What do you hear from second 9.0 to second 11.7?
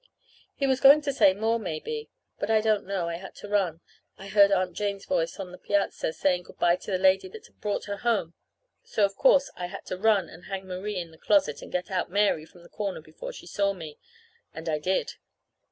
of course, I had to run and hang Marie in the closet